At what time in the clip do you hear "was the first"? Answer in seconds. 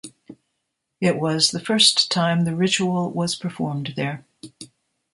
1.19-2.09